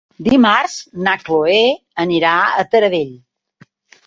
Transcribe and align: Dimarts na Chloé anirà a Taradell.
Dimarts 0.27 0.77
na 1.07 1.13
Chloé 1.25 1.59
anirà 2.05 2.33
a 2.47 2.65
Taradell. 2.73 3.15